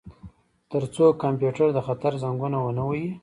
[0.69, 3.05] ترڅو کمپیوټر د خطر زنګونه ونه وهي